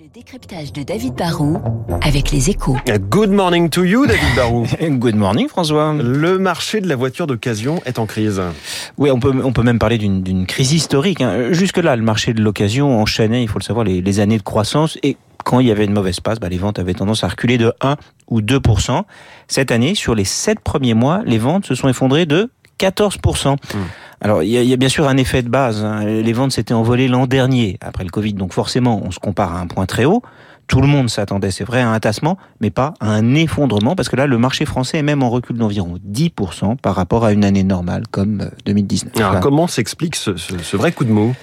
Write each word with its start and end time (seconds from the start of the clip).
Le 0.00 0.06
décryptage 0.14 0.72
de 0.72 0.84
David 0.84 1.14
Barrault 1.14 1.58
avec 2.02 2.30
les 2.30 2.50
échos. 2.50 2.76
Good 3.10 3.30
morning 3.30 3.68
to 3.68 3.82
you, 3.82 4.06
David 4.06 4.36
Barou. 4.36 4.64
Good 4.80 5.16
morning, 5.16 5.48
François. 5.48 5.92
Le 5.92 6.38
marché 6.38 6.80
de 6.80 6.88
la 6.88 6.94
voiture 6.94 7.26
d'occasion 7.26 7.80
est 7.84 7.98
en 7.98 8.06
crise. 8.06 8.40
Oui, 8.96 9.10
on 9.10 9.18
peut, 9.18 9.32
on 9.42 9.52
peut 9.52 9.64
même 9.64 9.80
parler 9.80 9.98
d'une 9.98 10.46
crise 10.46 10.72
historique. 10.72 11.20
hein. 11.20 11.52
Jusque-là, 11.52 11.96
le 11.96 12.02
marché 12.02 12.32
de 12.32 12.40
l'occasion 12.40 13.00
enchaînait, 13.00 13.42
il 13.42 13.48
faut 13.48 13.58
le 13.58 13.64
savoir, 13.64 13.84
les, 13.84 14.00
les 14.00 14.20
années 14.20 14.38
de 14.38 14.42
croissance. 14.42 14.98
Et 15.02 15.16
quand 15.44 15.58
il 15.58 15.66
y 15.66 15.72
avait 15.72 15.86
une 15.86 15.94
mauvaise 15.94 16.20
passe, 16.20 16.38
bah, 16.38 16.48
les 16.48 16.58
ventes 16.58 16.78
avaient 16.78 16.94
tendance 16.94 17.24
à 17.24 17.28
reculer 17.28 17.58
de 17.58 17.72
1 17.80 17.96
ou 18.28 18.40
2% 18.40 19.02
Cette 19.48 19.72
année, 19.72 19.96
sur 19.96 20.14
les 20.14 20.24
7 20.24 20.60
premiers 20.60 20.94
mois, 20.94 21.22
les 21.24 21.38
ventes 21.38 21.66
se 21.66 21.74
sont 21.74 21.88
effondrées 21.88 22.26
de 22.26 22.50
14 22.78 23.18
Alors, 24.20 24.42
il 24.42 24.48
y, 24.50 24.72
a, 24.72 24.76
bien 24.76 24.88
sûr 24.88 25.06
un 25.06 25.16
effet 25.16 25.42
de 25.42 25.48
base. 25.48 25.84
hein. 25.84 26.04
Les 26.04 26.32
ventes 26.32 26.52
s'étaient 26.52 26.74
envolées 26.74 27.08
l'an 27.08 27.26
dernier, 27.26 27.78
après 27.80 28.04
le 28.04 28.10
Covid. 28.10 28.34
Donc 28.34 28.52
forcément, 28.52 29.00
on 29.04 29.10
se 29.10 29.20
compare 29.20 29.54
à 29.54 29.60
un 29.60 29.66
point 29.66 29.86
très 29.86 30.04
haut. 30.04 30.22
Tout 30.68 30.82
le 30.82 30.86
monde 30.86 31.08
s'attendait, 31.08 31.50
c'est 31.50 31.64
vrai, 31.64 31.80
à 31.80 31.90
un 31.90 31.98
tassement, 31.98 32.36
mais 32.60 32.70
pas 32.70 32.92
à 33.00 33.10
un 33.10 33.34
effondrement, 33.34 33.96
parce 33.96 34.08
que 34.10 34.16
là, 34.16 34.26
le 34.26 34.36
marché 34.36 34.66
français 34.66 34.98
est 34.98 35.02
même 35.02 35.22
en 35.22 35.30
recul 35.30 35.56
d'environ 35.56 35.94
10% 36.06 36.76
par 36.76 36.94
rapport 36.94 37.24
à 37.24 37.32
une 37.32 37.44
année 37.44 37.64
normale 37.64 38.02
comme 38.10 38.42
euh, 38.42 38.48
2019. 38.66 39.12
Alors, 39.16 39.28
Voilà. 39.30 39.40
comment 39.40 39.66
s'explique 39.66 40.14
ce, 40.14 40.36
ce- 40.36 40.58
ce 40.58 40.76
vrai 40.76 40.92
coup 40.92 41.04
de 41.04 41.10
mou? 41.10 41.34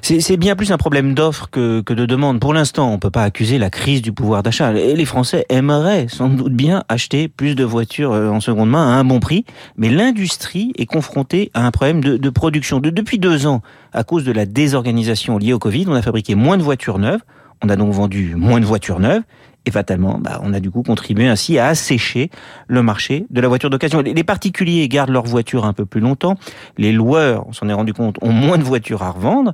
C'est 0.00 0.36
bien 0.36 0.56
plus 0.56 0.72
un 0.72 0.78
problème 0.78 1.12
d'offre 1.14 1.48
que, 1.50 1.80
que 1.80 1.92
de 1.92 2.06
demande. 2.06 2.40
Pour 2.40 2.54
l'instant, 2.54 2.92
on 2.92 2.98
peut 2.98 3.10
pas 3.10 3.24
accuser 3.24 3.58
la 3.58 3.68
crise 3.70 4.00
du 4.02 4.12
pouvoir 4.12 4.42
d'achat. 4.42 4.72
Et 4.74 4.94
les 4.96 5.04
Français 5.04 5.44
aimeraient 5.48 6.06
sans 6.08 6.28
doute 6.28 6.52
bien 6.52 6.82
acheter 6.88 7.28
plus 7.28 7.54
de 7.54 7.64
voitures 7.64 8.12
euh, 8.12 8.28
en 8.30 8.40
seconde 8.40 8.70
main 8.70 8.82
à 8.96 8.98
un 8.98 9.04
bon 9.04 9.20
prix, 9.20 9.44
mais 9.76 9.90
l'industrie 9.90 10.72
est 10.76 10.86
confrontée 10.86 11.50
à 11.54 11.64
un 11.66 11.70
problème 11.70 12.02
de, 12.02 12.16
de 12.16 12.30
production. 12.30 12.80
De, 12.80 12.90
depuis 12.90 13.18
deux 13.18 13.46
ans, 13.46 13.60
à 13.92 14.02
cause 14.04 14.24
de 14.24 14.32
la 14.32 14.46
désorganisation 14.46 15.36
liée 15.38 15.52
au 15.52 15.58
Covid, 15.58 15.86
on 15.88 15.94
a 15.94 16.02
fabriqué 16.02 16.34
moins 16.34 16.56
de 16.56 16.62
voitures 16.62 16.98
neuves, 16.98 17.20
on 17.62 17.68
a 17.68 17.76
donc 17.76 17.92
vendu 17.92 18.34
moins 18.36 18.60
de 18.60 18.66
voitures 18.66 19.00
neuves, 19.00 19.22
et 19.64 19.70
fatalement, 19.70 20.18
bah, 20.20 20.40
on 20.42 20.52
a 20.54 20.60
du 20.60 20.70
coup 20.70 20.82
contribué 20.82 21.26
ainsi 21.28 21.58
à 21.58 21.66
assécher 21.68 22.30
le 22.66 22.82
marché 22.82 23.26
de 23.30 23.40
la 23.40 23.48
voiture 23.48 23.70
d'occasion. 23.70 24.00
Les 24.00 24.24
particuliers 24.24 24.88
gardent 24.88 25.10
leur 25.10 25.24
voiture 25.24 25.64
un 25.64 25.72
peu 25.72 25.86
plus 25.86 26.00
longtemps, 26.00 26.36
les 26.78 26.90
loueurs, 26.92 27.46
on 27.48 27.52
s'en 27.52 27.68
est 27.68 27.72
rendu 27.72 27.92
compte, 27.94 28.16
ont 28.22 28.32
moins 28.32 28.58
de 28.58 28.64
voitures 28.64 29.02
à 29.02 29.10
revendre, 29.10 29.52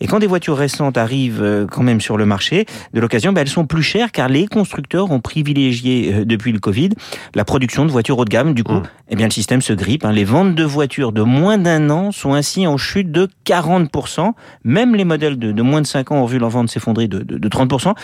et 0.00 0.06
quand 0.06 0.18
des 0.20 0.26
voitures 0.28 0.56
récentes 0.56 0.96
arrivent 0.96 1.42
euh, 1.42 1.66
quand 1.66 1.82
même 1.82 2.00
sur 2.00 2.16
le 2.16 2.26
marché 2.26 2.64
de 2.94 3.00
l'occasion, 3.00 3.32
bah, 3.32 3.40
elles 3.40 3.48
sont 3.48 3.66
plus 3.66 3.82
chères 3.82 4.12
car 4.12 4.28
les 4.28 4.46
constructeurs 4.46 5.10
ont 5.10 5.20
privilégié 5.20 6.14
euh, 6.14 6.24
depuis 6.24 6.52
le 6.52 6.58
Covid 6.60 6.90
la 7.34 7.44
production 7.44 7.84
de 7.84 7.90
voitures 7.90 8.18
haut 8.18 8.24
de 8.24 8.30
gamme. 8.30 8.54
Du 8.54 8.64
coup, 8.64 8.70
Mmh. 8.74 8.82
eh 9.10 9.16
bien 9.16 9.26
le 9.26 9.32
système 9.32 9.60
se 9.62 9.72
grippe. 9.72 10.04
hein. 10.04 10.12
Les 10.12 10.24
ventes 10.24 10.54
de 10.54 10.64
voitures 10.64 11.10
de 11.12 11.22
moins 11.22 11.58
d'un 11.58 11.90
an 11.90 12.12
sont 12.12 12.34
ainsi 12.34 12.66
en 12.68 12.76
chute 12.76 13.10
de 13.10 13.28
40%. 13.44 14.32
Même 14.64 14.94
les 14.94 15.04
modèles 15.04 15.38
de, 15.38 15.50
de 15.52 15.62
moins 15.62 15.80
de 15.80 15.86
5 15.86 16.12
ans 16.12 16.22
ont 16.22 16.26
vu 16.26 16.38
leur 16.38 16.50
vente 16.50 16.68
s'effondrer 16.70 17.08
de, 17.08 17.18
de, 17.20 17.36
de 17.38 17.48
30%. 17.48 17.94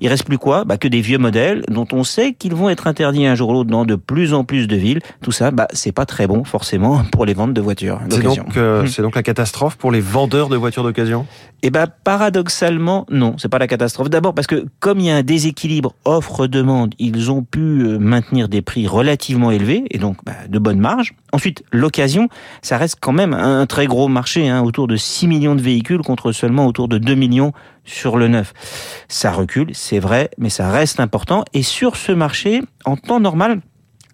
Il 0.00 0.08
reste 0.08 0.24
plus 0.24 0.38
quoi? 0.38 0.64
Bah, 0.64 0.76
Que 0.76 0.88
des 0.88 1.00
vieux 1.00 1.18
modèles 1.18 1.64
dont 1.68 1.86
on 1.92 2.04
sait 2.04 2.32
qu'ils 2.34 2.54
vont 2.54 2.68
être 2.70 2.86
interdits 2.86 3.26
un 3.26 3.34
jour 3.34 3.48
ou 3.50 3.52
l'autre 3.52 3.70
dans 3.70 3.84
de 3.84 3.94
plus 3.96 4.32
en 4.34 4.44
plus 4.44 4.66
de 4.68 4.76
villes. 4.76 5.00
Tout 5.22 5.32
ça, 5.32 5.50
bah, 5.50 5.66
c'est 5.72 5.92
pas 5.92 6.06
très 6.06 6.26
bon 6.26 6.44
forcément 6.44 7.02
pour 7.12 7.24
les 7.26 7.34
ventes 7.34 7.54
de 7.54 7.60
voitures 7.60 8.00
C'est 8.10 8.18
d'occasion. 8.22 8.44
donc, 8.44 8.56
euh, 8.56 8.82
Hmm. 8.82 8.86
c'est 8.86 9.02
donc 9.02 9.14
la 9.16 9.22
catastrophe 9.22 9.76
pour 9.76 9.90
les 9.90 10.00
vendeurs 10.00 10.48
de 10.48 10.56
voitures 10.56 10.82
d'occasion? 10.84 11.26
Eh 11.62 11.70
ben 11.70 11.86
paradoxalement 12.04 13.06
non, 13.10 13.34
c'est 13.38 13.48
pas 13.48 13.58
la 13.58 13.66
catastrophe. 13.66 14.10
D'abord 14.10 14.34
parce 14.34 14.46
que 14.46 14.66
comme 14.80 15.00
il 15.00 15.06
y 15.06 15.10
a 15.10 15.16
un 15.16 15.22
déséquilibre 15.22 15.94
offre-demande, 16.04 16.94
ils 16.98 17.30
ont 17.32 17.42
pu 17.42 17.58
euh, 17.82 17.98
maintenir 17.98 18.48
des 18.48 18.62
prix 18.62 18.86
relativement 18.86 19.50
élevés 19.50 19.84
et 19.90 19.98
donc 19.98 20.18
bah, 20.24 20.32
de 20.48 20.58
bonnes 20.58 20.78
marges. 20.78 21.14
Ensuite, 21.32 21.62
l'occasion, 21.72 22.28
ça 22.62 22.76
reste 22.78 22.98
quand 23.00 23.12
même 23.12 23.34
un 23.34 23.66
très 23.66 23.86
gros 23.86 24.08
marché, 24.08 24.48
hein, 24.48 24.62
autour 24.62 24.86
de 24.88 24.96
6 24.96 25.26
millions 25.26 25.54
de 25.54 25.60
véhicules 25.62 26.00
contre 26.02 26.32
seulement 26.32 26.66
autour 26.66 26.88
de 26.88 26.98
2 26.98 27.14
millions 27.14 27.52
sur 27.88 28.16
le 28.16 28.28
neuf. 28.28 28.52
Ça 29.08 29.32
recule, 29.32 29.70
c'est 29.72 29.98
vrai, 29.98 30.30
mais 30.38 30.50
ça 30.50 30.70
reste 30.70 31.00
important. 31.00 31.44
Et 31.54 31.62
sur 31.62 31.96
ce 31.96 32.12
marché, 32.12 32.62
en 32.84 32.96
temps 32.96 33.20
normal, 33.20 33.60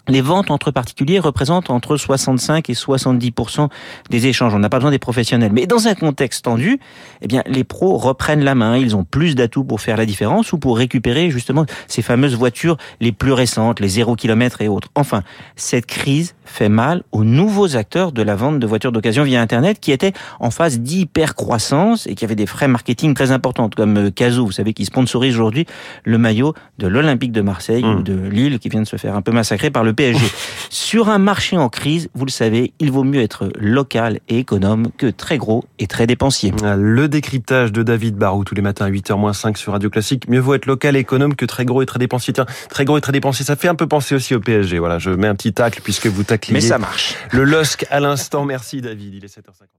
les 0.09 0.21
ventes 0.21 0.51
entre 0.51 0.71
particuliers 0.71 1.19
représentent 1.19 1.71
entre 1.71 1.97
65 1.97 2.71
et 2.71 2.73
70% 2.73 3.69
des 4.11 4.27
échanges. 4.27 4.55
On 4.55 4.59
n'a 4.59 4.69
pas 4.69 4.79
besoin 4.79 4.91
des 4.91 4.99
professionnels. 4.99 5.53
Mais 5.53 5.67
dans 5.67 5.89
un 5.89 5.95
contexte 5.95 6.45
tendu, 6.45 6.79
eh 7.23 7.27
bien, 7.27 7.43
les 7.47 7.65
pros 7.65 7.97
reprennent 7.97 8.45
la 8.45 8.55
main. 8.55 8.77
Ils 8.77 8.97
ont 8.97 9.05
plus 9.05 9.35
d'atouts 9.35 9.65
pour 9.65 9.81
faire 9.81 9.97
la 9.97 10.07
différence 10.07 10.53
ou 10.53 10.59
pour 10.59 10.79
récupérer 10.79 11.31
justement 11.31 11.67
ces 11.89 12.03
fameuses 12.03 12.35
voitures 12.35 12.77
les 13.01 13.13
plus 13.13 13.33
récentes, 13.33 13.81
les 13.81 13.89
0 13.89 14.17
km 14.17 14.63
et 14.63 14.69
autres. 14.69 14.89
Enfin, 14.95 15.23
cette 15.57 15.87
crise 15.87 16.35
fait 16.45 16.69
mal 16.69 17.03
aux 17.13 17.25
nouveaux 17.25 17.77
acteurs 17.77 18.13
de 18.13 18.23
la 18.23 18.37
vente 18.37 18.59
de 18.59 18.67
voitures 18.67 18.93
d'occasion 18.93 19.25
via 19.25 19.41
Internet 19.41 19.81
qui 19.81 19.93
étaient 19.93 20.13
en 20.41 20.51
phase 20.51 20.81
d'hyper-croissance 20.81 22.07
et 22.07 22.15
qui 22.15 22.25
avaient 22.25 22.35
des 22.35 22.47
frais 22.47 22.69
marketing 22.69 23.15
très 23.15 23.31
importants, 23.31 23.71
comme 23.75 23.97
euh, 23.97 24.11
Cazoo, 24.11 24.47
vous 24.47 24.53
savez, 24.53 24.75
qui 24.75 24.85
sponsorise 24.85 25.35
aujourd'hui 25.35 25.67
le 26.05 26.19
maillot 26.19 26.55
de 26.79 26.87
l'Olympique 26.87 27.33
de 27.33 27.41
Marseille 27.41 27.75
Mmh. 27.83 27.97
ou 27.97 28.03
de 28.03 28.29
Lille 28.29 28.59
qui 28.59 28.69
vient 28.69 28.83
de 28.83 28.87
se 28.87 28.97
faire 28.97 29.17
un 29.17 29.23
peu 29.23 29.33
massacrer 29.33 29.71
par 29.71 29.85
le 29.85 29.94
PSG. 29.95 30.25
Sur 30.71 31.09
un 31.09 31.19
marché 31.19 31.57
en 31.57 31.69
crise, 31.69 32.09
vous 32.15 32.25
le 32.25 32.31
savez, 32.31 32.73
il 32.81 32.91
vaut 32.91 33.05
mieux 33.05 33.21
être 33.21 33.49
local 33.59 34.21
et 34.29 34.39
économe 34.41 34.89
que 34.97 35.07
très 35.07 35.39
gros 35.39 35.65
et 35.79 35.87
très 35.87 36.07
dépensier. 36.07 36.53
Le 36.77 37.09
décryptage 37.09 37.73
de 37.73 37.83
David 37.83 38.17
Barou 38.17 38.45
tous 38.45 38.55
les 38.55 38.63
matins 38.63 38.87
à 38.87 38.91
8h-5 38.91 39.57
sur 39.57 39.73
Radio 39.73 39.91
Classique. 39.91 40.29
Mieux 40.29 40.41
vaut 40.41 40.55
être 40.55 40.67
local 40.67 40.97
et 40.97 41.01
économe 41.01 41.35
que 41.37 41.45
très 41.45 41.65
gros 41.65 41.83
et 41.83 41.87
très 41.87 41.99
dépensier. 41.99 42.33
Tiens, 42.33 42.47
très 42.71 42.85
gros 42.85 42.99
et 42.99 43.01
très 43.01 43.13
dépensier, 43.13 43.45
ça 43.45 43.57
fait 43.57 43.69
un 43.69 43.75
peu 43.75 43.87
penser 43.87 44.15
aussi 44.15 44.35
au 44.35 44.41
PSG. 44.41 44.79
Voilà, 44.79 44.99
je 44.99 45.11
mets 45.11 45.29
un 45.29 45.35
petit 45.35 45.53
tacle 45.53 45.81
puisque 45.83 46.07
vous 46.07 46.25
tacliez 46.25 46.55
Mais 46.55 46.61
ça 46.61 46.79
marche. 46.79 47.15
le 47.31 47.45
LOSC 47.45 47.87
à 47.91 48.01
l'instant. 48.01 48.45
Merci 48.45 48.81
David, 48.81 49.15
il 49.15 49.25
est 49.25 49.29
7h50. 49.29 49.75